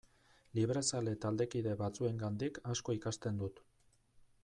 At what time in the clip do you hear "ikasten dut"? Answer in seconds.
3.01-3.67